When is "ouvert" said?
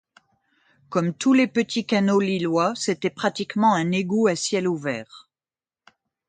4.67-5.29